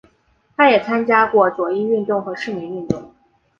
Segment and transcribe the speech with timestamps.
[0.57, 3.13] 他也参加过左翼运动和市民运动。